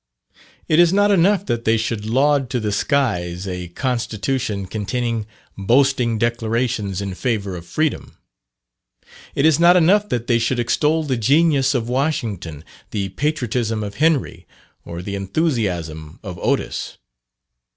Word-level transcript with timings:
It 0.67 0.79
is 0.79 0.91
not 0.91 1.11
enough 1.11 1.45
that 1.45 1.63
they 1.63 1.77
should 1.77 2.07
laud 2.07 2.49
to 2.49 2.59
the 2.59 2.71
skies 2.71 3.47
a 3.47 3.67
constitution 3.67 4.65
containing 4.65 5.27
boasting 5.55 6.17
declarations 6.17 7.01
in 7.01 7.13
favour 7.13 7.55
of 7.55 7.67
freedom. 7.67 8.17
It 9.35 9.45
is 9.45 9.59
not 9.59 9.77
enough 9.77 10.09
that 10.09 10.25
they 10.25 10.39
should 10.39 10.57
extol 10.57 11.03
the 11.03 11.17
genius 11.17 11.75
of 11.75 11.87
Washington, 11.87 12.63
the 12.89 13.09
patriotism 13.09 13.83
of 13.83 13.97
Henry, 14.01 14.47
or 14.85 15.03
the 15.03 15.13
enthusiasm 15.13 16.19
of 16.23 16.39
Otis. 16.39 16.97